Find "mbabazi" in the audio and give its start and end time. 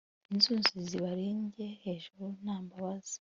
2.65-3.17